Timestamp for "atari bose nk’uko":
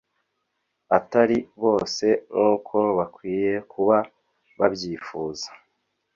0.97-2.75